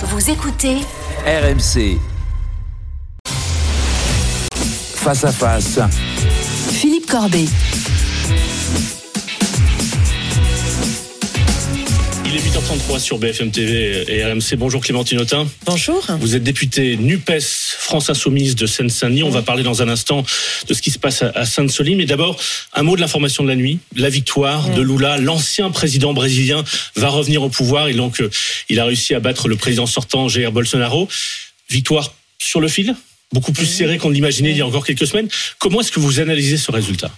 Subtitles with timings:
[0.00, 0.76] Vous écoutez
[1.26, 1.98] RMC.
[4.94, 5.80] Face à face.
[6.70, 7.46] Philippe Corbet.
[12.30, 14.56] Il est 8h33 sur BFM TV et RMC.
[14.58, 15.48] Bonjour Clémentine Autain.
[15.64, 16.04] Bonjour.
[16.20, 17.40] Vous êtes députée NUPES
[17.78, 19.22] France Insoumise de Seine-Saint-Denis.
[19.22, 20.22] On va parler dans un instant
[20.66, 21.96] de ce qui se passe à Sainte-Soline.
[21.96, 22.38] Mais d'abord,
[22.74, 23.78] un mot de l'information de la nuit.
[23.96, 26.64] La victoire de Lula, l'ancien président brésilien,
[26.96, 27.88] va revenir au pouvoir.
[27.88, 28.28] Et donc, euh,
[28.68, 31.08] il a réussi à battre le président sortant, Jair Bolsonaro.
[31.70, 32.94] Victoire sur le fil
[33.32, 35.28] beaucoup plus serré qu'on l'imaginait il y a encore quelques semaines.
[35.58, 37.10] Comment est-ce que vous analysez ce résultat?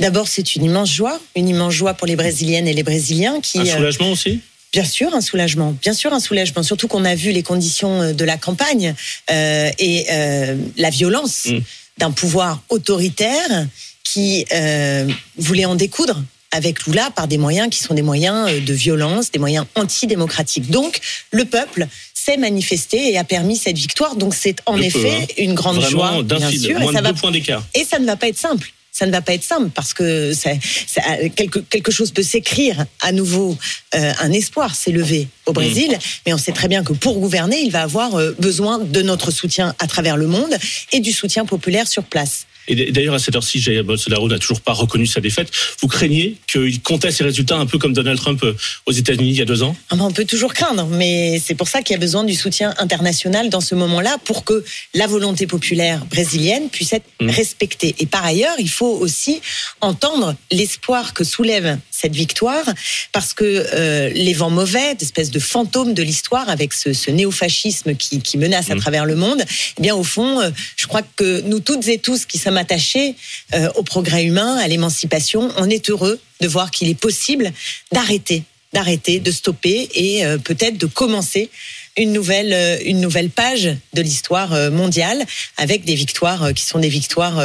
[0.00, 3.60] D'abord, c'est une immense joie, une immense joie pour les Brésiliennes et les Brésiliens qui.
[3.60, 4.40] Un soulagement aussi
[4.74, 5.76] Bien sûr, un soulagement.
[5.82, 6.64] Bien sûr, un soulagement.
[6.64, 8.96] Surtout qu'on a vu les conditions euh, de la campagne
[9.30, 11.58] euh, et euh, la violence mm.
[11.98, 13.66] d'un pouvoir autoritaire
[14.02, 15.08] qui euh,
[15.38, 16.20] voulait en découdre
[16.50, 20.70] avec Lula par des moyens qui sont des moyens de violence, des moyens antidémocratiques.
[20.70, 21.00] Donc,
[21.30, 24.16] le peuple s'est manifesté et a permis cette victoire.
[24.16, 25.26] Donc, c'est en effet hein.
[25.38, 26.22] une grande Vraiment joie.
[26.24, 26.80] Bien sûr.
[26.80, 27.12] Moins et ça de va...
[27.12, 27.62] deux points.
[27.74, 30.32] Et ça ne va pas être simple ça ne va pas être simple parce que
[30.32, 30.50] ça,
[30.86, 31.02] ça,
[31.34, 33.58] quelque, quelque chose peut s'écrire à nouveau.
[33.96, 35.98] Euh, un espoir s'est levé au Brésil, mmh.
[36.26, 39.32] mais on sait très bien que pour gouverner, il va avoir euh, besoin de notre
[39.32, 40.56] soutien à travers le monde
[40.92, 42.46] et du soutien populaire sur place.
[42.68, 45.50] Et d'ailleurs, à cette heure-ci, Jair Bolsonaro n'a toujours pas reconnu sa défaite.
[45.80, 49.36] Vous craignez qu'il conteste ses résultats un peu comme Donald Trump euh, aux États-Unis il
[49.36, 49.76] y a deux ans?
[49.90, 52.34] Ah ben On peut toujours craindre, mais c'est pour ça qu'il y a besoin du
[52.34, 57.30] soutien international dans ce moment-là pour que la volonté populaire brésilienne puisse être mmh.
[57.30, 57.94] respectée.
[57.98, 59.40] Et par ailleurs, il faut aussi
[59.80, 62.66] entendre l'espoir que soulève cette victoire,
[63.12, 67.94] parce que euh, les vents mauvais, d'espèces de fantômes de l'histoire, avec ce, ce néofascisme
[67.94, 68.72] qui, qui menace mmh.
[68.72, 69.42] à travers le monde,
[69.78, 73.14] eh bien au fond, euh, je crois que nous toutes et tous qui sommes attachés
[73.54, 77.50] euh, au progrès humain, à l'émancipation, on est heureux de voir qu'il est possible
[77.90, 78.42] d'arrêter,
[78.74, 81.48] d'arrêter, de stopper et peut-être de commencer
[81.96, 85.24] une nouvelle, une nouvelle page de l'histoire mondiale
[85.56, 87.40] avec des victoires qui sont des victoires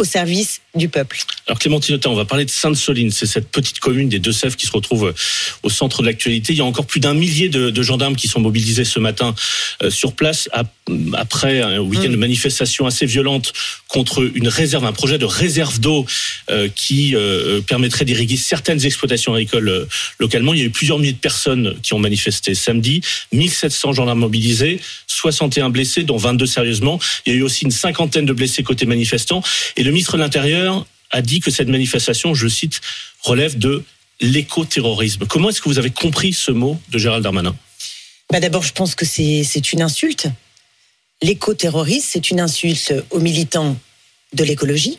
[0.00, 1.18] au service du peuple.
[1.46, 3.10] Alors Clémentine on va parler de Sainte-Soline.
[3.10, 5.12] C'est cette petite commune des Deux-Sèvres qui se retrouve
[5.62, 6.54] au centre de l'actualité.
[6.54, 9.34] Il y a encore plus d'un millier de, de, gendarmes qui sont mobilisés ce matin
[9.82, 10.48] euh, sur place
[11.14, 12.12] après un week-end mmh.
[12.12, 13.52] de manifestations assez violentes
[13.88, 16.06] contre une réserve, un projet de réserve d'eau
[16.50, 19.88] euh, qui euh, permettrait d'irriguer certaines exploitations agricoles euh,
[20.18, 20.54] localement.
[20.54, 23.00] Il y a eu plusieurs milliers de personnes qui ont manifesté samedi,
[23.32, 27.00] 1700 gendarmes mobilisés, 61 blessés, dont 22 sérieusement.
[27.26, 29.42] Il y a eu aussi une cinquantaine de blessés côté manifestants.
[29.76, 32.80] Et le ministre de l'Intérieur a dit que cette manifestation, je cite,
[33.22, 33.84] relève de
[34.20, 35.26] l'écoterrorisme.
[35.26, 37.56] Comment est-ce que vous avez compris ce mot de Gérald Darmanin?
[38.30, 40.28] Bah D'abord, je pense que c'est une insulte.
[41.22, 43.76] L'écoterrorisme, c'est une insulte aux militants
[44.32, 44.98] de l'écologie.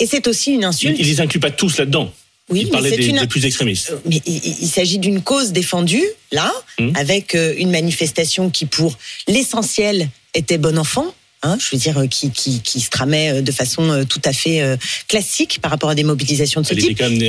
[0.00, 0.96] Et c'est aussi une insulte.
[0.98, 2.12] Il, il les inclut pas tous là-dedans.
[2.50, 3.20] Oui, il parlait mais des, une...
[3.20, 3.92] des, plus extrémistes.
[4.06, 6.92] Mais il, il s'agit d'une cause défendue, là, mmh.
[6.94, 8.96] avec une manifestation qui, pour
[9.26, 11.14] l'essentiel, était bon enfant.
[11.42, 14.76] Hein, je veux dire, qui, qui, qui se tramait de façon tout à fait euh,
[15.06, 16.90] classique par rapport à des mobilisations de ce Elle type.
[16.92, 17.22] Était quand même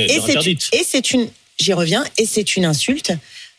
[0.72, 1.28] et c'est une,
[1.58, 3.12] j'y reviens, et c'est une insulte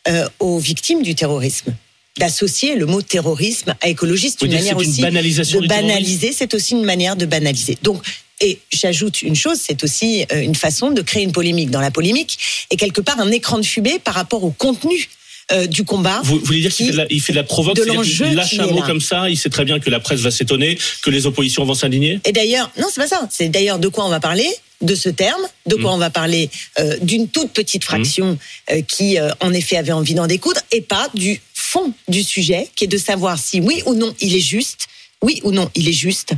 [0.08, 1.74] euh, aux victimes du terrorisme
[2.18, 6.52] d'associer le mot terrorisme à écologie, c'est une manière une aussi banalisation de banaliser, c'est
[6.52, 7.78] aussi une manière de banaliser.
[7.82, 8.02] Donc,
[8.42, 12.38] et j'ajoute une chose, c'est aussi une façon de créer une polémique dans la polémique
[12.70, 15.08] et quelque part un écran de fumée par rapport au contenu
[15.52, 16.20] euh, du combat.
[16.24, 18.26] Vous, vous voulez dire qu'il fait de la, il fait de la provoque, de l'enjeu
[18.28, 20.78] il lâche un mot comme ça, il sait très bien que la presse va s'étonner,
[21.02, 22.20] que les oppositions vont s'indigner.
[22.24, 23.28] Et d'ailleurs, non, c'est pas ça.
[23.30, 24.48] C'est d'ailleurs de quoi on va parler
[24.80, 25.94] de ce terme, de quoi mmh.
[25.94, 28.38] on va parler euh, d'une toute petite fraction mmh.
[28.72, 32.84] euh, qui, en effet, avait envie d'en découdre, et pas du fond du sujet, qui
[32.84, 34.88] est de savoir si oui ou non il est juste,
[35.22, 36.32] oui ou non il est juste,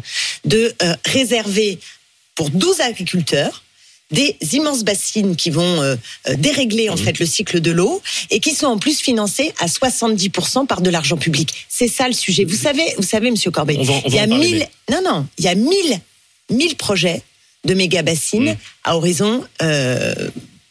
[0.44, 0.74] de
[1.06, 1.78] réserver
[2.34, 3.63] pour 12 agriculteurs
[4.10, 5.96] des immenses bassines qui vont euh,
[6.36, 6.98] dérégler en mmh.
[6.98, 10.90] fait le cycle de l'eau et qui sont en plus financées à 70% par de
[10.90, 11.66] l'argent public.
[11.68, 12.44] C'est ça le sujet.
[12.44, 15.48] Vous savez, vous savez, Monsieur Corbet, va, il y a mille, non non, il y
[15.48, 16.00] a mille,
[16.50, 17.22] mille projets
[17.64, 18.56] de méga bassines mmh.
[18.84, 19.44] à horizon.
[19.62, 20.14] Euh,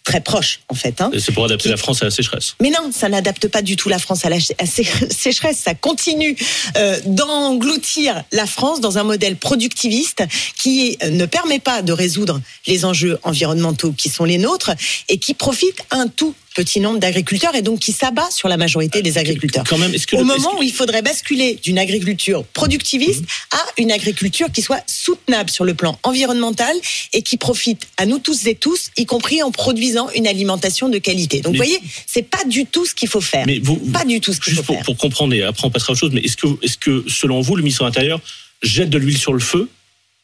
[0.03, 1.01] très proche en fait.
[1.01, 1.69] Hein, c'est pour adapter qui...
[1.69, 2.55] la France à la sécheresse.
[2.61, 4.39] Mais non, ça n'adapte pas du tout la France à la
[5.09, 5.57] sécheresse.
[5.57, 6.35] Ça continue
[6.77, 10.23] euh, d'engloutir la France dans un modèle productiviste
[10.57, 14.71] qui ne permet pas de résoudre les enjeux environnementaux qui sont les nôtres
[15.09, 18.57] et qui profite à un tout petit nombre d'agriculteurs et donc qui s'abat sur la
[18.57, 19.63] majorité des agriculteurs.
[19.67, 23.21] Quand même, est-ce que Au le, moment est-ce où il faudrait basculer d'une agriculture productiviste
[23.21, 23.55] mmh.
[23.55, 26.75] à une agriculture qui soit soutenable sur le plan environnemental
[27.13, 30.97] et qui profite à nous tous et tous, y compris en produisant une alimentation de
[30.97, 31.41] qualité.
[31.41, 33.45] Donc, mais, vous voyez, c'est pas du tout ce qu'il faut faire.
[33.45, 34.85] Mais vous, pas du tout ce qu'il faut pour, faire.
[34.85, 37.41] Pour comprendre, et après on passera à autre chose, mais est-ce que, est-ce que, selon
[37.41, 38.19] vous, le ministre de l'Intérieur
[38.61, 39.69] jette de l'huile sur le feu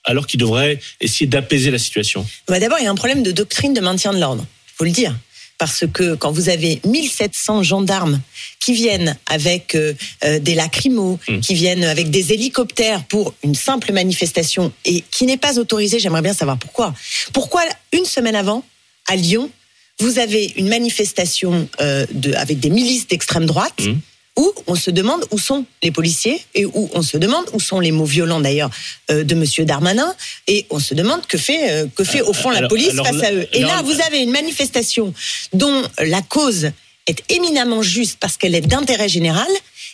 [0.06, 2.26] alors qu'il devrait essayer d'apaiser la situation?
[2.48, 4.46] Bah D'abord, il y a un problème de doctrine de maintien de l'ordre.
[4.76, 5.16] faut le dire.
[5.60, 8.20] Parce que quand vous avez 1700 gendarmes
[8.60, 11.40] qui viennent avec euh, euh, des lacrymos, Mm.
[11.42, 16.22] qui viennent avec des hélicoptères pour une simple manifestation et qui n'est pas autorisée, j'aimerais
[16.24, 16.96] bien savoir pourquoi.
[17.34, 17.62] Pourquoi
[17.92, 18.64] une semaine avant,
[19.08, 19.52] à Lyon,
[20.00, 23.94] vous avez une manifestation euh, de, avec des milices d'extrême droite Mm.
[24.40, 27.80] Où on se demande où sont les policiers et où on se demande où sont
[27.82, 28.72] les mots violents d'ailleurs
[29.12, 30.12] euh, de Monsieur Darmanin
[30.48, 33.24] et on se demande que fait euh, que fait au fond la police alors face
[33.24, 33.46] à eux.
[33.54, 35.14] Et là, vous avez une manifestation
[35.54, 36.72] dont la cause
[37.06, 39.48] est éminemment juste parce qu'elle est d'intérêt général.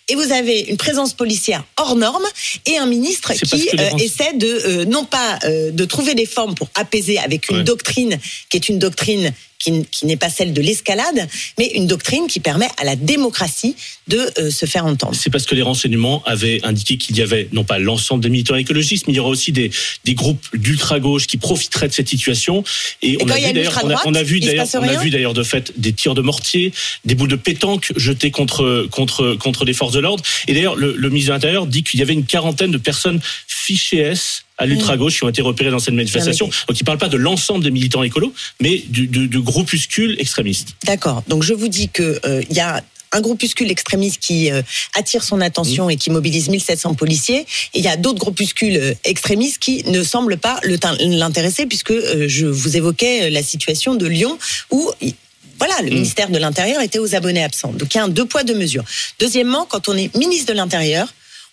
[0.08, 2.28] Et vous avez une présence policière hors norme
[2.68, 6.54] et un ministre qui euh, essaie de euh, non pas euh, de trouver des formes
[6.54, 7.64] pour apaiser avec une Ouais.
[7.64, 8.20] doctrine
[8.50, 12.40] qui est une doctrine qui, qui n'est pas celle de l'escalade, mais une doctrine qui
[12.40, 13.76] permet à la démocratie
[14.08, 15.16] de euh, se faire entendre.
[15.16, 18.56] C'est parce que les renseignements avaient indiqué qu'il y avait non pas l'ensemble des militants
[18.56, 19.72] écologistes, mais il y aura aussi des,
[20.04, 22.64] des groupes d'ultra-gauche qui profiteraient de cette situation.
[23.02, 25.10] Et, on, a vu d'ailleurs, on, a, l'ultra-droite, on a vu d'ailleurs, on a vu
[25.10, 26.72] d'ailleurs de fait des tirs de mortier,
[27.06, 30.24] des bouts de pétanque jetés contre contre contre des forces de l'ordre.
[30.48, 33.22] Et d'ailleurs, le, le ministre de l'Intérieur dit qu'il y avait une quarantaine de personnes
[33.48, 36.48] fichées S à l'ultra-gauche qui ont été repérées dans cette manifestation.
[36.48, 40.16] Donc il ne parle pas de l'ensemble des militants écolos, mais du, du, du groupuscule
[40.20, 40.70] extrémiste.
[40.86, 41.24] D'accord.
[41.28, 44.62] Donc je vous dis que euh, y a un groupuscule extrémiste qui euh,
[44.94, 47.40] attire son attention et qui mobilise 1700 policiers.
[47.74, 50.60] Et il y a d'autres groupuscules euh, extrémistes qui ne semblent pas
[51.00, 54.38] l'intéresser, puisque euh, je vous évoquais la situation de Lyon
[54.72, 55.14] où il-
[55.58, 57.72] voilà, le ministère de l'Intérieur était aux abonnés absents.
[57.72, 58.84] Donc il y a un deux poids, deux mesures.
[59.20, 61.08] Deuxièmement, quand on est ministre de l'Intérieur,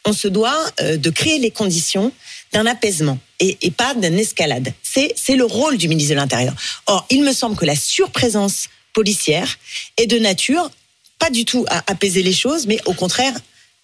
[0.04, 2.10] on se doit euh, de créer les conditions
[2.52, 4.72] d'un apaisement et, pas d'une escalade.
[4.82, 6.54] C'est le rôle du ministre de l'Intérieur.
[6.86, 9.58] Or, il me semble que la surprésence policière
[9.96, 10.70] est de nature
[11.18, 13.32] pas du tout à apaiser les choses, mais au contraire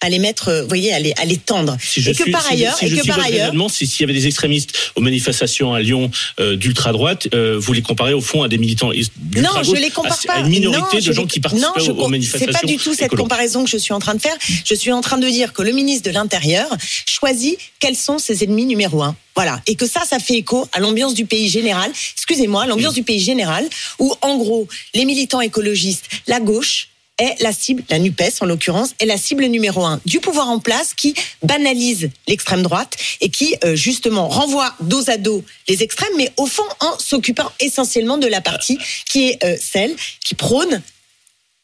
[0.01, 1.75] à les mettre, euh, vous voyez, à les, à les tendre.
[1.81, 3.51] Si je et que suis, par si ailleurs, si et je que suis par ailleurs,
[3.69, 6.09] s'il y avait des extrémistes aux manifestations à Lyon
[6.39, 8.91] euh, d'ultra droite, euh, vous les comparez au fond à des militants
[9.35, 10.33] Non, je les compare à, pas.
[10.35, 11.67] à une minorité Non, de gens les- qui participent
[11.97, 12.47] aux, aux manifestations.
[12.53, 13.23] C'est pas du tout cette écolo.
[13.23, 14.35] comparaison que je suis en train de faire.
[14.63, 16.69] Je suis en train de dire que le ministre de l'Intérieur
[17.05, 19.15] choisit quels sont ses ennemis numéro un.
[19.35, 19.61] Voilà.
[19.67, 21.91] Et que ça, ça fait écho à l'ambiance du pays général.
[22.15, 23.65] Excusez-moi, l'ambiance du pays général,
[23.99, 26.89] où en gros, les militants écologistes, la gauche,
[27.19, 30.59] est la cible, la NUPES en l'occurrence, est la cible numéro un du pouvoir en
[30.59, 31.13] place qui
[31.43, 36.45] banalise l'extrême droite et qui euh, justement renvoie dos à dos les extrêmes, mais au
[36.45, 40.81] fond en s'occupant essentiellement de la partie qui est euh, celle qui prône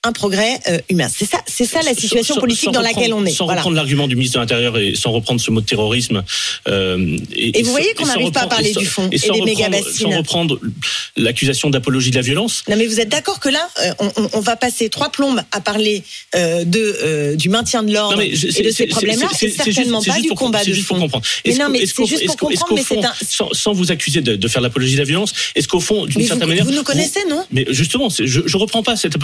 [0.06, 1.08] un progrès euh, humain.
[1.14, 3.32] C'est ça, c'est ça la situation sans- politique sans dans laquelle on est.
[3.32, 3.62] Sans Voilà.
[3.62, 6.24] reprendre l'argument du ministre de l'Intérieur et sans reprendre ce mot de terrorisme.
[6.68, 9.92] euh, Et vous voyez qu'on n'arrive pas à parler du fond et sans des méga-bassines.
[10.12, 10.60] Sans reprendre
[11.18, 12.64] l'accusation d'apologie de la violence.
[12.70, 15.42] Non, mais vous êtes d'accord que là, euh, on, on- on va passer trois plombes
[15.52, 16.04] à parler
[16.36, 20.22] euh, de du maintien de l'ordre et de ces problèmes-là, c'est- et certainement juste- pas
[20.22, 21.04] du pour- combat de juste pour fond.
[21.04, 21.26] comprendre.
[21.46, 23.00] Mais non, mais c'est juste pour comprendre, mais c'est
[23.54, 26.66] sans, vous accuser de, faire l'apologie de la violence, est-ce qu'au fond, d'une certaine manière,
[26.66, 27.44] vous nous connaissez, non?
[27.52, 29.18] Mais justement, je je reprends pas cette,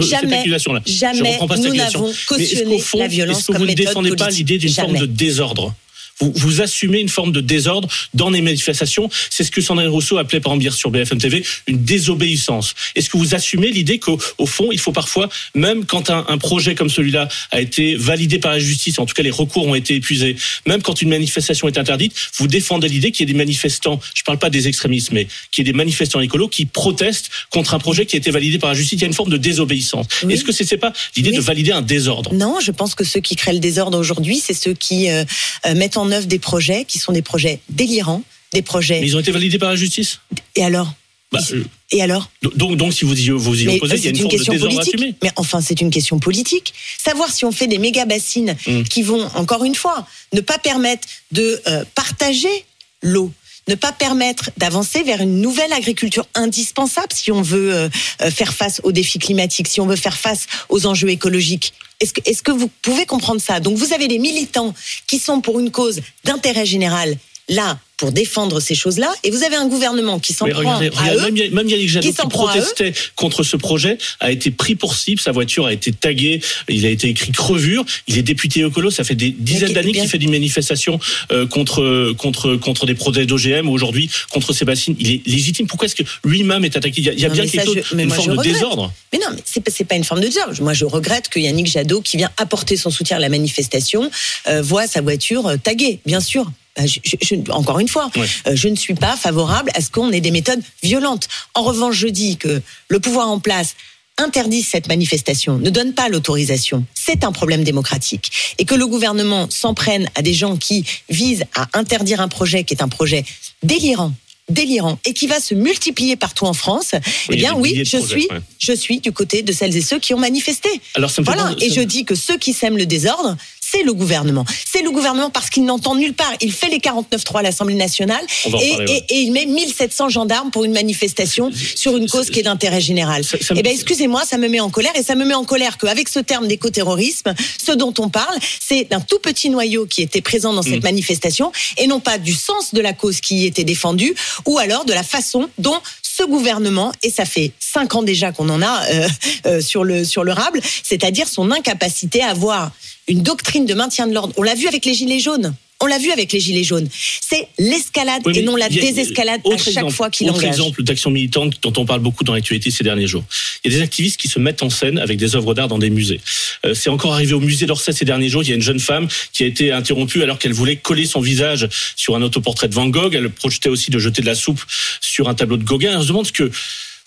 [0.86, 2.00] Jamais, je jamais reprends pas cette nous accusation.
[2.00, 4.30] n'avons Mais est-ce qu'au cautionné fond, la violence Est-ce que comme vous ne défendez pas
[4.30, 5.74] l'idée d'une forme de désordre
[6.22, 9.10] vous, vous assumez une forme de désordre dans les manifestations.
[9.30, 12.74] C'est ce que Sandrine Rousseau appelait par exemple hier sur BFM TV une désobéissance.
[12.96, 16.38] Est-ce que vous assumez l'idée qu'au au fond, il faut parfois, même quand un, un
[16.38, 19.76] projet comme celui-là a été validé par la justice, en tout cas les recours ont
[19.76, 20.36] été épuisés,
[20.68, 24.22] même quand une manifestation est interdite, vous défendez l'idée qu'il y ait des manifestants, je
[24.22, 27.74] ne parle pas des extrémistes, mais qu'il y ait des manifestants écolos qui protestent contre
[27.74, 29.00] un projet qui a été validé par la justice.
[29.00, 30.06] Il y a une forme de désobéissance.
[30.24, 30.34] Oui.
[30.34, 31.36] Est-ce que c'est pas l'idée Oui.
[31.38, 32.34] de valider un désordre?
[32.34, 35.24] Non, je pense que ceux qui créent le désordre aujourd'hui, c'est ceux qui euh,
[35.66, 39.00] euh, mettent en œuvre des projets qui sont des projets délirants, des projets.
[39.00, 40.20] Mais ils ont été validés par la justice
[40.56, 40.94] Et alors
[41.32, 44.12] Bah, euh, Et alors Donc, donc, si vous y, vous y opposez, il y a
[44.12, 44.96] c'est une de question désordre politique.
[44.96, 45.16] assumé.
[45.24, 46.74] Mais enfin, c'est une question politique.
[47.04, 48.84] Savoir si on fait des méga bassines Mm.
[48.84, 52.66] qui vont, encore une fois, ne pas permettre de euh, partager
[53.02, 53.32] l'eau
[53.72, 57.90] ne pas permettre d'avancer vers une nouvelle agriculture indispensable si on veut euh,
[58.22, 61.74] euh, faire face aux défis climatiques, si on veut faire face aux enjeux écologiques.
[62.02, 63.60] Est-ce que, vous pouvez comprendre ça?
[63.60, 64.74] Donc vous avez des militants
[65.08, 67.16] qui sont pour une cause d'intérêt général
[67.50, 71.02] là pour défendre ces choses-là, et vous avez un gouvernement qui s'en prend regardez, à
[71.02, 71.22] regardez, eux.
[71.22, 75.22] même, Yann- même Yannick Jadot qui protestait contre ce projet a été pris pour cible,
[75.22, 79.04] sa voiture a été taguée, il a été écrit crevure, il est député écolo, ça
[79.04, 81.00] fait des dizaines d'années qu'il fait des manifestations
[81.32, 85.68] euh, contre, contre, contre des projets d'OGM, aujourd'hui contre ces bassines, il est légitime.
[85.68, 87.02] Pourquoi est-ce que lui-même est attaqué?
[87.02, 88.92] Il y a, il y a Non, bien quelque chose, une forme de désordre.
[89.14, 90.56] Mais non, mais c'est pas, c'est pas une forme de job.
[90.62, 94.10] Moi, je regrette que Yannick Jadot, qui vient apporter son soutien à la manifestation,
[94.48, 96.50] euh, voit sa voiture euh, taguée, bien sûr.
[96.80, 99.90] Euh, je- je- je- encore une fois, euh, je ne suis pas favorable à ce
[99.90, 101.28] qu'on ait des méthodes violentes.
[101.54, 103.76] En revanche, je dis que le pouvoir en place
[104.18, 106.86] interdit cette manifestation, ne donne pas l'autorisation.
[106.94, 108.32] C'est un problème démocratique.
[108.60, 112.64] Et que le gouvernement s'en prenne à des gens qui visent à interdire un projet
[112.64, 113.26] qui est un projet
[113.64, 114.14] délirant,
[114.50, 116.92] délirant et qui va se multiplier partout en France,
[117.30, 118.42] eh bien oui, je projets, suis, ouais.
[118.60, 120.70] je suis du côté de celles et ceux qui ont manifesté.
[120.96, 123.36] Alors Voilà, et je dis que ceux qui sèment le désordre,
[123.72, 124.46] c'est le gouvernement.
[124.70, 126.32] C'est le gouvernement parce qu'il n'entend nulle part.
[126.42, 129.04] Il fait les 49.3 à l'Assemblée nationale et, parler, ouais.
[129.10, 132.82] et- et il met 1700 gendarmes pour une manifestation sur une cause qui est d'intérêt
[132.82, 133.24] général.
[133.24, 135.34] Ça- ça me- Eh bien, excusez-moi, ça me met en colère et ça me met
[135.34, 139.86] en colère qu'avec ce terme d'écoterrorisme, ce dont on parle, c'est d'un tout petit noyau
[139.86, 140.72] qui était présent dans Mm.
[140.74, 144.14] cette manifestation et non pas du sens de la cause qui y était défendue
[144.46, 148.50] ou alors de la façon dont ce gouvernement, et ça fait cinq ans déjà qu'on
[148.50, 149.08] en a euh,
[149.46, 152.72] euh, sur le sur le rable, c'est-à-dire son incapacité à avoir
[153.08, 154.34] une doctrine de maintien de l'ordre.
[154.38, 155.54] On l'a vu avec les gilets jaunes.
[155.84, 156.88] On l'a vu avec les gilets jaunes.
[156.94, 160.50] C'est l'escalade Oui, et non la désescalade à autre chaque exemple, fois qu'il Autre engage.
[160.50, 163.24] exemple d'action militante dont on parle beaucoup dans l'actualité ces derniers jours.
[163.64, 165.80] Il y a des activistes qui se mettent en scène avec des œuvres d'art dans
[165.80, 166.22] des musées.
[166.68, 168.44] Euh, c'est encore arrivé au musée d'Orsay ces derniers jours.
[168.44, 171.20] Il y a une jeune femme qui a été interrompue alors qu'elle voulait coller son
[171.20, 173.16] visage sur un autoportrait de Van Gogh.
[173.16, 174.62] Elle projetait aussi de jeter de la soupe
[175.02, 175.98] sur un tableau de Gauguin.
[175.98, 176.52] On se demande ce que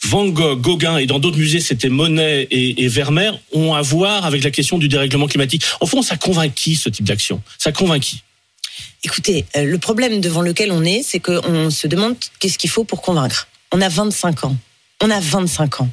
[0.06, 4.44] Van Gogh, Gauguin et dans d'autres musées, c'était Monet et, Vermeer, ont à voir avec
[4.44, 5.64] la question du dérèglement climatique.
[5.80, 8.22] Au fond, ça convainc qui ce type d'action Ça convainc qui
[9.02, 12.84] Écoutez, euh, le problème devant lequel on est, c'est qu'on se demande qu'est-ce qu'il faut
[12.84, 13.48] pour convaincre.
[13.72, 14.56] On a 25 ans.
[15.02, 15.88] On a 25 ans.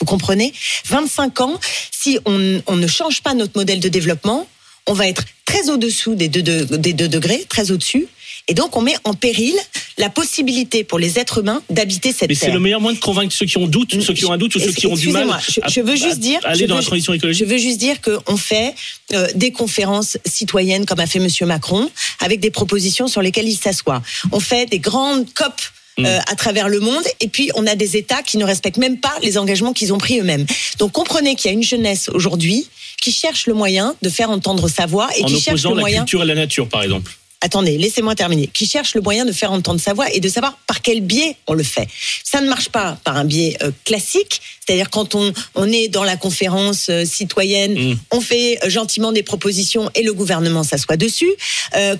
[0.00, 0.52] Vous comprenez?
[0.86, 4.48] 25 ans, si on, ne change pas notre modèle de développement,
[4.86, 6.42] on va être très au-dessous des 2
[6.78, 8.06] des deux degrés, très au-dessus.
[8.48, 9.54] Et donc, on met en péril
[9.96, 12.54] la possibilité pour les êtres humains d'habiter cette Mais c'est terre.
[12.54, 14.58] le meilleur moyen de convaincre ceux qui ont doute, ceux qui ont un doute ou
[14.60, 15.28] ceux qui ont du mal.
[15.48, 17.42] Je, à- je veux juste dire, aller dans veux- la transition écologique.
[17.46, 18.74] Je veux juste dire qu'on fait
[19.14, 21.88] euh, des conférences citoyennes comme a fait Monsieur Macron,
[22.20, 24.02] avec des propositions sur lesquelles il s'assoit.
[24.32, 25.60] On fait des grandes COP.
[25.96, 26.06] Mm.
[26.06, 28.98] euh, à travers le monde et puis on a des États qui ne respectent même
[28.98, 30.44] pas les engagements qu'ils ont pris eux-mêmes.
[30.80, 32.66] Donc comprenez qu'il y a une jeunesse aujourd'hui
[33.00, 35.76] qui cherche le moyen de faire entendre sa voix et en qui cherche opposant le
[35.76, 37.12] la moyen culture et la nature, par exemple.
[37.44, 40.58] Attendez, laissez-moi terminer, qui cherche le moyen de faire entendre sa voix et de savoir
[40.66, 41.86] par quel biais on le fait.
[42.24, 46.04] Ça ne marche pas par un biais euh, classique, c'est-à-dire quand on, on est dans
[46.04, 47.98] la conférence euh, citoyenne, Mm.
[48.12, 51.30] on fait euh, gentiment des propositions et le gouvernement s'assoit dessus.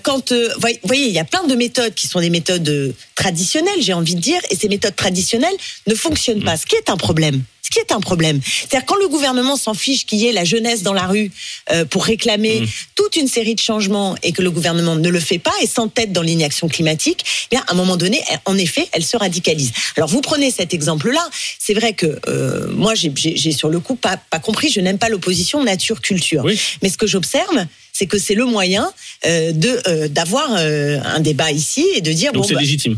[0.03, 3.93] Quand, voy- voyez, il y a plein de méthodes qui sont des méthodes traditionnelles, j'ai
[3.93, 5.55] envie de dire, et ces méthodes traditionnelles
[5.87, 7.41] ne fonctionnent pas, ce qui est un problème.
[7.61, 8.39] Ce qui est un problème.
[8.45, 11.31] C'est-à-dire quand le gouvernement s'en fiche qu'il y ait la jeunesse dans la rue
[11.71, 12.67] euh, pour réclamer Mm.
[12.93, 16.11] toute une série de changements et que le gouvernement ne le fait pas et s'entête
[16.13, 19.71] dans l'inaction climatique, eh bien à un moment donné, elle- en effet, elle se radicalise.
[19.97, 24.17] Alors vous prenez cet exemple-là, c'est vrai que euh, moi j'ai- sur le coup pas,
[24.29, 26.43] pas compris, je n'aime pas l'opposition nature-culture.
[26.45, 26.59] Oui.
[26.83, 27.65] Mais ce que j'observe,
[27.97, 28.91] c'est que c'est le moyen
[29.25, 32.59] euh, de euh, d'avoir euh, un débat ici et de dire Donc bon c'est bah,
[32.59, 32.97] légitime.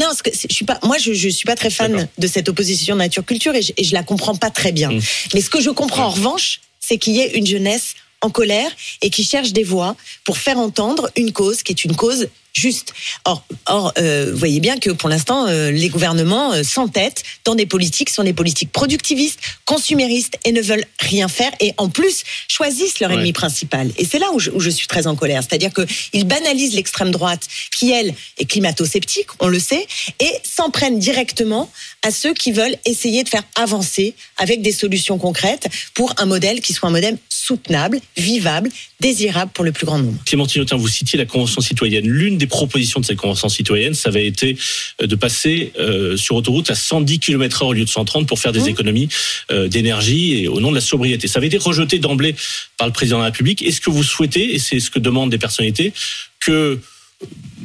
[0.00, 2.96] non, que je suis pas, moi, je, je suis pas très fan de cette opposition
[2.96, 4.90] nature-culture et, je- et je la comprends pas très bien.
[4.90, 5.00] Mm.
[5.34, 7.88] Mais ce que je comprends en revanche, c'est qu'il y ait une jeunesse
[8.22, 8.70] en colère
[9.02, 12.92] et qui cherche des voix pour faire entendre une cause qui est une cause juste.
[13.24, 17.54] Or, or euh, vous voyez bien que pour l'instant, euh, les gouvernements euh, s'entêtent dans
[17.54, 21.88] des politiques, qui sont des politiques productivistes, consuméristes et ne veulent rien faire et en
[21.88, 23.16] plus choisissent leur Ouais.
[23.16, 23.90] ennemi principal.
[23.96, 25.42] Et c'est là où je, où je suis très en colère.
[25.42, 29.86] C'est-à-dire qu'ils banalisent l'extrême droite qui, elle, est climato-sceptique, on le sait,
[30.20, 31.70] et s'en prennent directement
[32.02, 36.60] à ceux qui veulent essayer de faire avancer avec des solutions concrètes pour un modèle
[36.60, 40.18] qui soit un modèle soutenable, vivable, désirable pour le plus grand nombre.
[40.24, 42.06] Clémentine Autain, vous citiez la Convention citoyenne.
[42.06, 44.56] L'une des propositions de cette Convention citoyenne, ça avait été
[45.02, 48.52] euh, de passer euh, sur autoroute à 110 km/h au lieu de 130 pour faire
[48.52, 48.68] des Mmh.
[48.68, 49.08] économies
[49.50, 51.28] euh, d'énergie et au nom de la sobriété.
[51.28, 52.34] Ça avait été rejeté d'emblée
[52.76, 53.62] par le président de la République.
[53.62, 55.92] Est-ce que vous souhaitez, et c'est ce que demandent des personnalités,
[56.40, 56.78] que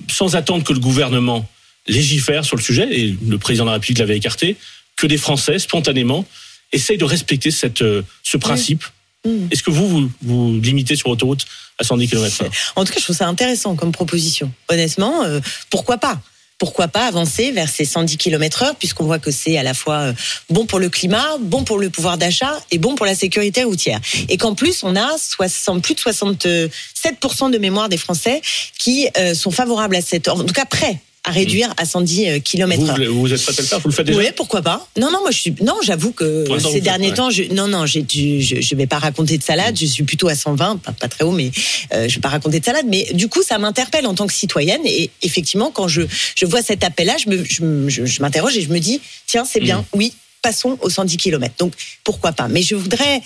[0.10, 1.48] sans attendre que le gouvernement
[1.88, 4.56] légifère sur le sujet, et le président de la République l'avait écarté,
[4.96, 6.25] que des Français, spontanément,
[6.72, 7.84] essayent de respecter cette,
[8.24, 8.84] ce principe
[9.25, 9.48] Mmh.
[9.51, 11.46] Est-ce que vous, vous, vous limitez sur autoroute
[11.80, 14.51] à 110 km/h En tout cas, je trouve ça intéressant comme proposition.
[14.70, 15.39] Honnêtement, euh,
[15.70, 16.20] pourquoi pas?
[16.60, 19.96] Pourquoi pas avancer vers ces 110 km heure, puisqu'on voit que c'est à la fois
[19.96, 20.13] euh,
[20.50, 24.00] bon pour le climat, bon pour le pouvoir d'achat et bon pour la sécurité routière.
[24.30, 28.42] Et qu'en plus, on a 60, plus de 67% de mémoire des Français
[28.77, 32.82] qui euh, sont favorables à cette, en tout cas prêts à réduire à 110 km
[32.82, 32.98] Vous, heure.
[33.13, 33.80] vous vous êtes le faire?
[33.80, 34.20] Vous le faites déjà?
[34.20, 35.56] Oui, pourquoi pas Non, non, moi je suis.
[35.62, 38.88] Non, j'avoue que ces derniers faites, temps, je, non, non, j'ai, du- je, je vais
[38.88, 39.77] pas raconter de salade.
[39.80, 41.51] Je suis plutôt à 120, pas, pas très haut, mais
[41.94, 42.86] euh, je vais pas raconter de salade.
[42.89, 44.82] Mais du coup, ça m'interpelle en tant que citoyenne.
[44.86, 46.01] Et effectivement, quand je,
[46.36, 49.00] je vois cet appel-là, je, me, je, me- je- je m'interroge et je me dis,
[49.25, 49.86] tiens, c'est bien.
[49.96, 51.53] Oui, passons aux 110 km.
[51.58, 52.50] Donc pourquoi pas?
[52.50, 53.22] Mais je voudrais.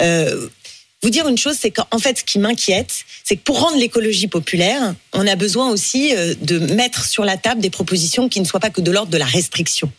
[0.00, 0.48] euh,
[1.04, 4.26] vous dire une chose, c'est qu'en fait, ce qui m'inquiète, c'est que pour rendre l'écologie
[4.26, 8.46] populaire, on a besoin aussi euh, de mettre sur la table des propositions qui ne
[8.46, 9.92] soient pas que de l'ordre de la restriction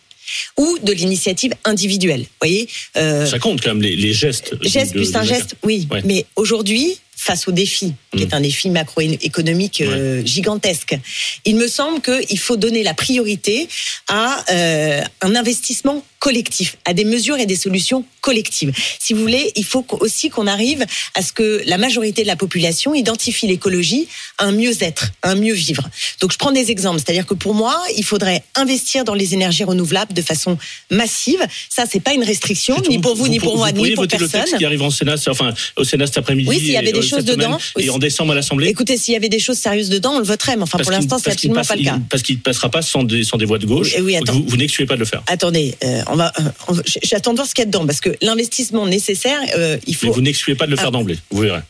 [0.57, 2.21] ou de l'initiative individuelle.
[2.21, 4.55] Vous voyez, euh, Ça compte quand même les, les gestes.
[4.63, 5.35] geste de- plus de un chacun.
[5.35, 5.87] geste, oui.
[5.91, 6.01] Ouais.
[6.03, 10.97] Mais aujourd'hui, face au défi, qui est un défi macroéconomique euh, gigantesque.
[11.45, 13.69] Il me semble qu'il faut donner la priorité
[14.07, 18.71] à euh, un investissement collectif, à des mesures et des solutions collectives.
[18.99, 22.35] Si vous voulez, il faut aussi qu'on arrive à ce que la majorité de la
[22.35, 24.07] population identifie l'écologie
[24.39, 25.87] à un mieux-être, à un mieux vivre.
[26.21, 29.63] Donc je prends des exemples, c'est-à-dire que pour moi, il faudrait investir dans les énergies
[29.65, 30.57] renouvelables de façon
[30.89, 31.45] massive.
[31.69, 34.39] Ça, c'est pas une restriction, ni pour vous, ni pour moi, ni pour voter personne.
[34.41, 36.49] le texte qui arrive en Sénat, enfin au Sénat cet après-midi.
[36.49, 37.59] Oui, s'il y avait et, des euh, choses semaine, dedans.
[37.77, 38.67] Et en décembre à l'Assemblée.
[38.69, 40.97] Écoutez, s'il y avait des choses sérieuses dedans, on le voterait, mais enfin Parce pour
[40.97, 41.97] l'instant, c'est absolument passe- pas le cas.
[41.97, 43.93] il- Parce qu'il ne passera pas sans des, sans des voix de gauche.
[43.97, 44.39] Oui, oui, Donc attends.
[44.39, 45.21] vous, vous n'excluez pas de le faire.
[45.27, 46.81] Attendez, euh, on va.
[47.03, 50.07] J'attends de voir ce qu'il y a dedans parce que l'investissement nécessaire, euh, il Mais
[50.07, 50.13] faut.
[50.13, 50.91] vous n'excluez pas de le faire Ah.
[50.91, 51.17] d'emblée.
[51.31, 51.61] Vous verrez.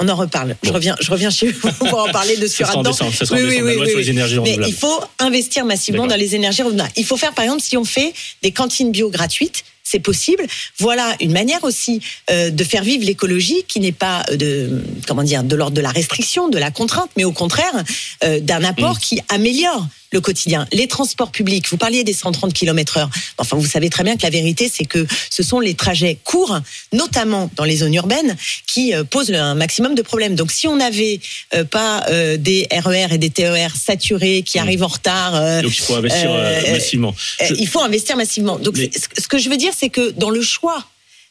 [0.00, 0.54] On en reparle.
[0.62, 3.36] Je reviens, je reviens chez vous pour en parler de ce sera décembre, ça sera
[3.36, 6.62] en décembre, la loi sur les énergies Mais il faut investir massivement dans les énergies
[6.62, 6.92] renouvelables.
[6.96, 8.12] Il faut faire, par exemple, si on fait
[8.42, 10.46] des cantines bio gratuites, c'est possible.
[10.78, 12.00] Voilà une manière aussi
[12.30, 15.80] euh, de faire vivre l'écologie qui n'est pas euh, de comment dire de l'ordre de
[15.80, 17.72] la restriction, de la contrainte, mais au contraire
[18.22, 19.00] euh, d'un apport Mm.
[19.00, 20.66] qui améliore le quotidien.
[20.72, 23.10] Les transports publics, vous parliez des 130 km heure.
[23.36, 26.58] Enfin, vous savez très bien que la vérité, c'est que ce sont les trajets courts,
[26.92, 28.36] notamment dans les zones urbaines,
[28.66, 30.34] qui euh, posent un maximum de problèmes.
[30.34, 31.20] Donc, si on n'avait
[31.54, 35.76] euh, pas euh, des RER et des TER saturés qui arrivent en retard, euh, Donc
[35.76, 37.14] il faut investir euh, euh, massivement.
[37.46, 38.58] Je- il faut investir massivement.
[38.58, 40.84] Donc, Mais- ce que je veux dire, c'est que dans le choix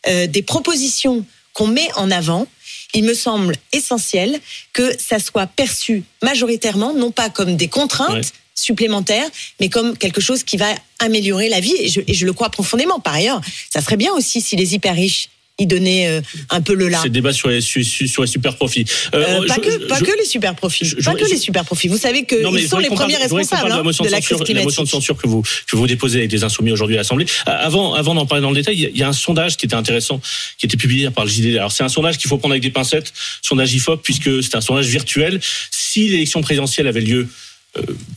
[0.07, 2.48] euh, des propositions qu'on met en avant,
[2.93, 4.39] il me semble essentiel
[4.74, 8.22] que ça soit perçu majoritairement, non pas comme des contraintes Ouais.
[8.58, 10.68] Supplémentaires, mais comme quelque chose qui va
[11.00, 11.76] améliorer la vie.
[11.80, 13.00] Et je, et je le crois profondément.
[13.00, 13.40] Par ailleurs,
[13.72, 16.22] ça serait bien aussi si les hyper riches y donnaient euh,
[16.52, 17.00] un peu le là.
[17.02, 18.86] C'est le débat sur les, sur, sur les super profits.
[19.16, 20.86] Euh, pas je- que, je- pas je- que les super profits.
[20.86, 21.88] je- pas que les super profits.
[21.88, 24.44] Vous savez qu'ils sont les premiers responsables de la hein, motion de de la censure,
[24.44, 27.00] crise la motion de censure que vous, que vous déposez avec des insoumis aujourd'hui à
[27.00, 27.26] l'Assemblée.
[27.48, 29.66] Euh, Avant, avant d'en parler dans le détail, il y y, a un sondage qui
[29.66, 30.22] était intéressant,
[30.60, 31.58] qui était publié par le JDD.
[31.58, 33.12] Alors, c'est un sondage qu'il faut prendre avec des pincettes,
[33.42, 35.40] sondage IFOP, puisque c'est un sondage virtuel.
[35.72, 37.26] Si l'élection présidentielle avait lieu euh,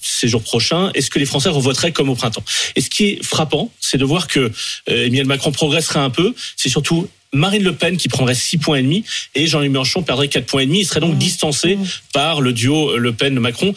[0.02, 2.44] ces jours prochains, est-ce que les Français revoteraient comme au printemps
[2.76, 4.50] Et ce qui est frappant, c'est de voir que euh,
[4.86, 6.34] Emmanuel Macron progresserait un peu.
[6.56, 10.28] C'est surtout Marine Le Pen qui prendrait 6 points et demi et Jean-Luc Mélenchon perdrait
[10.28, 10.80] 4 points et demi.
[10.80, 11.78] Il serait donc distancé
[12.12, 13.74] par le duo Le Pen-Macron.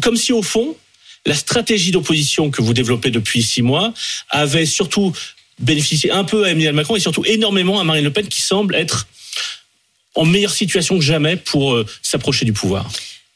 [0.00, 0.76] Comme si au fond,
[1.26, 3.92] la stratégie d'opposition que vous développez depuis 6 mois
[4.30, 5.12] avait surtout
[5.58, 8.74] bénéficié un peu à Emmanuel Macron et surtout énormément à Marine Le Pen qui semble
[8.74, 9.06] être
[10.14, 12.90] en meilleure situation que jamais pour euh, s'approcher du pouvoir.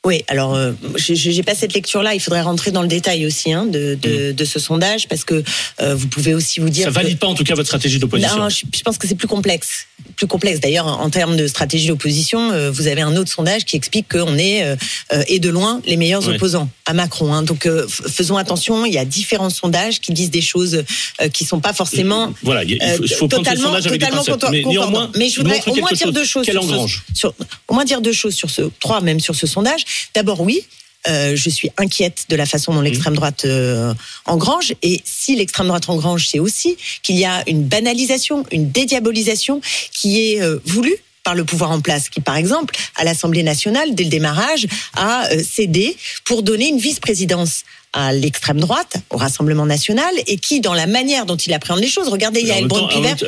[0.06, 2.14] Oui, alors euh, j'ai- j'ai pas cette lecture-là.
[2.14, 5.42] Il faudrait rentrer dans le détail aussi hein, de, de, de ce sondage parce que
[5.80, 6.84] euh, vous pouvez aussi vous dire.
[6.84, 8.36] Ça que- valide pas en tout cas votre stratégie d'opposition.
[8.38, 9.86] Non, je, je pense que c'est plus complexe.
[10.14, 10.60] Plus complexe.
[10.60, 14.38] D'ailleurs, en termes de stratégie d'opposition, euh, vous avez un autre sondage qui explique qu'on
[14.38, 16.36] est, euh, et de loin, les meilleurs Ouais.
[16.36, 17.34] opposants à Macron.
[17.34, 17.42] hein.
[17.42, 18.86] Donc, faisons attention.
[18.86, 20.84] Il y a différents sondages qui disent des choses
[21.32, 24.22] qui sont pas forcément Voilà, il faut, faut euh, prendre ce totalement, sondage avec totalement
[24.52, 24.70] Mais concordant.
[24.92, 26.46] néanmoins, mais je voudrais au moins dire deux choses.
[26.46, 27.34] Quelle sur ce- sur-
[27.66, 29.84] au moins dire deux choses sur ce, trois même sur ce sondage.
[30.14, 30.64] D'abord, oui.
[31.08, 34.74] euh, je suis inquiète de la façon dont l'extrême droite euh, engrange.
[34.82, 39.60] Et si l'extrême droite engrange, c'est aussi qu'il y a une banalisation, une dédiabolisation
[39.92, 43.94] qui est euh, voulue par le pouvoir en place, qui par exemple, à l'Assemblée nationale,
[43.94, 47.64] dès le démarrage, a cédé pour donner une vice-présidence
[47.96, 51.88] à l'extrême droite, au Rassemblement national, et qui, dans la manière dont il appréhende les
[51.88, 53.26] choses, regardez, il y a en El même temps- en Brown-Piver, même temps-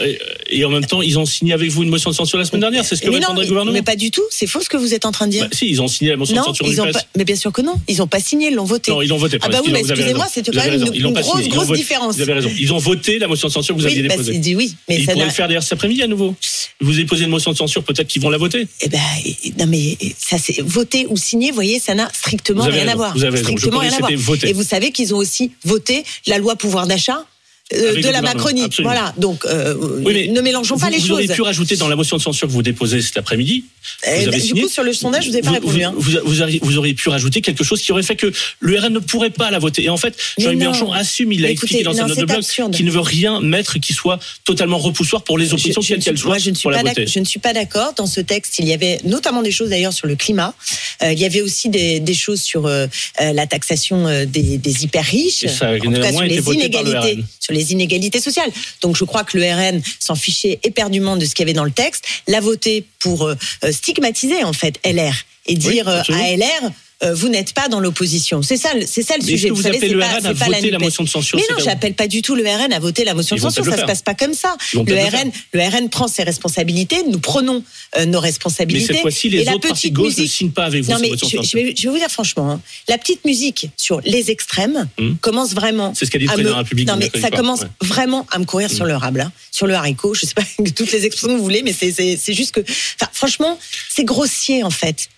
[0.50, 2.60] Et en même temps, ils ont signé avec vous une motion de censure la semaine
[2.60, 2.84] dernière.
[2.84, 3.72] C'est ce que mais non, répondrait le gouvernement.
[3.72, 4.22] mais pas du tout.
[4.30, 5.44] C'est faux ce que vous êtes en train de dire.
[5.44, 7.36] Bah, si, ils ont signé la motion non, de censure ils ont pas, mais bien
[7.36, 7.80] sûr que non.
[7.88, 8.90] Ils n'ont pas signé, ils l'ont voté.
[8.90, 9.38] Non, ils l'ont voté.
[9.40, 12.16] Ah bah oui, mais excusez-moi, c'était quand même une, grosse, grosse différence.
[12.16, 12.50] Vous avez raison.
[12.58, 14.54] Ils ont voté la motion de censure que vous aviez bah, déposée.
[14.54, 16.34] oui, mais Ils pourraient le faire d'ailleurs cet après-midi à nouveau.
[16.80, 18.66] Vous avez posé une motion de censure, peut-être qu'ils vont la voter.
[18.82, 18.98] Eh ben,
[19.58, 23.14] non mais ça c'est voter ou signer, vous voyez, ça n'a strictement rien à voir.
[23.14, 23.56] vous avez raison.
[23.56, 24.10] Je rien à voir.
[24.58, 27.24] Vous savez qu'ils ont aussi voté la loi pouvoir d'achat.
[27.74, 28.62] Euh, Avec de la Macronie.
[28.62, 28.94] absolument.
[28.94, 31.10] Voilà, donc euh, Oui, mais ne mélangeons vous, pas les vous choses.
[31.12, 33.64] auriez pu rajouter dans la motion de censure que vous déposez cet après-midi.
[34.06, 34.62] Eh, vous avez du signé.
[34.62, 35.78] coup, sur le sondage, je vous ai pas vous, répondu.
[35.78, 35.94] vous- hein.
[35.96, 38.92] vous- vous auriez, vous auriez pu rajouter quelque chose qui aurait fait que le RN
[38.92, 39.84] ne pourrait pas la voter.
[39.84, 40.54] Et en fait, non.
[40.54, 43.00] Mélenchon assume, il l'a Mais expliqué dans non, sa note de blog, qu'il ne veut
[43.00, 46.54] rien mettre qui soit totalement repoussoir pour les oppositions, quelles qu'elles soient, Moi, je ne
[46.54, 46.82] suis pas.
[47.06, 47.92] Je ne suis pas d'accord.
[47.96, 50.54] Dans ce texte, il y avait notamment des choses d'ailleurs sur le climat.
[51.02, 52.86] Euh, il y avait aussi des, des choses sur euh,
[53.20, 55.44] la taxation des, des hyper riches.
[55.44, 57.24] Et ça a en tout cas, néanmoins sur été les voté par le inégalités,
[57.58, 58.50] les inégalités sociales.
[58.80, 61.64] Donc, je crois que le RN s'en fichait éperdument de ce qu'il y avait dans
[61.64, 62.04] le texte.
[62.26, 63.34] L'a voté pour euh,
[63.70, 65.14] stigmatiser en fait LR
[65.46, 66.70] et dire euh, à LR
[67.04, 68.42] euh, vous n'êtes pas dans l'opposition.
[68.42, 69.50] C'est ça, le- c'est ça le Mais sujet.
[69.50, 71.94] vous savez, appelez le pas- RN à voter la motion de censure Mais non, j'appelle
[71.94, 73.64] pas du tout le RN à voter la motion de Ils censure.
[73.64, 74.56] Ça se passe pas comme ça.
[74.74, 77.02] Le RN, le RN prend ses responsabilités.
[77.08, 77.62] Nous prenons
[77.96, 78.86] euh, nos Mais responsabilités.
[78.94, 81.24] cette fois-ci, les Et autres partis gauche ne signent pas avec vous non, mais je,
[81.42, 85.14] je vais, je vais vous dire franchement, hein, la petite musique sur les extrêmes Hmm.
[85.20, 85.94] commence vraiment.
[85.94, 88.26] C'est ce qu'a dit le président me- de la République Non, mais ça commence vraiment
[88.32, 90.14] à me courir sur le rable, hein, sur le haricot.
[90.14, 90.42] Je sais pas
[90.76, 92.60] toutes les expressions que vous voulez, mais c'est- juste que,
[93.12, 93.58] franchement,
[93.88, 95.08] c'est grossier en fait.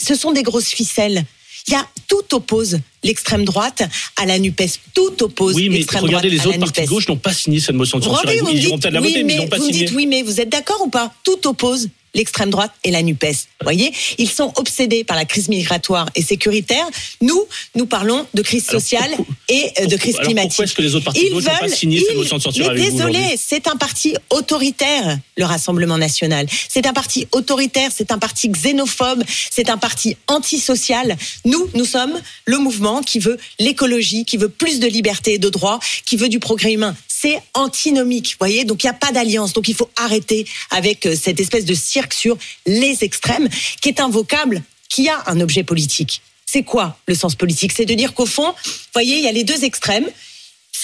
[0.00, 1.24] Ce sont des grosses ficelles.
[1.68, 3.82] Il y a tout oppose l'extrême droite
[4.16, 4.62] à la Nupes.
[4.94, 7.16] Tout oppose Oui, mais l'extrême regardez, droite les à autres la partis de gauche n'ont
[7.16, 8.28] pas signé cette motion de censure.
[8.30, 8.52] vous vous.
[8.52, 9.72] me Ils iront dites, peut-être la oui, voter, mais ils mais n'ont pas vous me
[9.72, 9.86] signé.
[9.86, 11.14] dites oui, mais vous êtes d'accord ou pas?
[11.22, 13.22] Tout oppose l'extrême droite et la Nupes.
[13.24, 16.84] Vous voyez, ils sont obsédés par la crise migratoire et sécuritaire.
[17.20, 20.50] Nous, nous parlons de crise Alors, sociale pourquoi- et euh, de pourquoi- crise climatique.
[20.50, 22.70] pourquoi est-ce que les autres partis n'ont pas signé cette ils- motion de censure mais
[22.70, 26.46] avec vous désolé, c'est un parti autoritaire, le Rassemblement national.
[26.68, 31.16] C'est un parti autoritaire, c'est un parti xénophobe, c'est un parti antisocial.
[31.44, 35.48] Nous, nous sommes le mouvement qui veut l'écologie, qui veut plus de liberté et de
[35.48, 36.94] droits, qui veut du progrès humain.
[37.22, 38.64] C'est antinomique, voyez.
[38.64, 39.52] Donc il n'y a pas d'alliance.
[39.52, 43.48] Donc il faut arrêter avec euh, cette espèce de cirque sur les extrêmes,
[43.80, 46.20] qui est un vocable qui a un objet politique.
[46.46, 47.70] C'est quoi le sens politique?
[47.70, 48.52] C'est de dire qu'au fond,
[48.92, 50.08] voyez, il y a les deux extrêmes.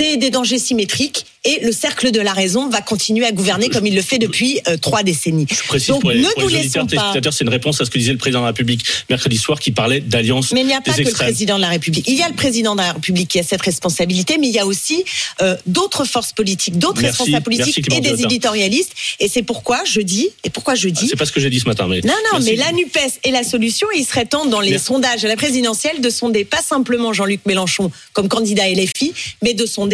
[0.00, 3.86] C'est des dangers symétriques et le cercle de la raison va continuer à gouverner comme
[3.86, 5.46] il le fait depuis euh, trois décennies.
[5.50, 7.12] Je précise Donc pour les, ne pour nous les laissons pas.
[7.32, 9.72] c'est une réponse à ce que disait le président de la République mercredi soir qui
[9.72, 12.06] parlait d'alliance Mais il n'y a pas que le président de la République.
[12.06, 14.58] Il y a le président de la République qui a cette responsabilité, mais il y
[14.60, 15.04] a aussi
[15.42, 18.92] euh, d'autres forces politiques, d'autres responsables politiques et des éditorialistes.
[19.18, 21.60] Et c'est pourquoi je dis, et pourquoi je dis, C'est pas ce que j'ai dit
[21.60, 22.50] ce matin, mais Non, non, Merci.
[22.50, 24.86] mais la NUPES est la solution et il serait temps dans les Merci.
[24.86, 29.64] sondages à la présidentielle de sonder pas simplement Jean-Luc Mélenchon comme candidat LFI, mais de
[29.64, 29.87] sonder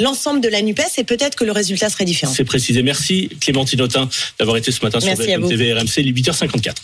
[0.00, 2.32] l'ensemble de la NUPES et peut-être que le résultat serait différent.
[2.32, 2.82] c'est précisé.
[2.82, 5.40] Merci Clémentine Autain d'avoir été ce matin Merci sur.
[5.40, 6.74] BFM TV RMC, il est 8h54.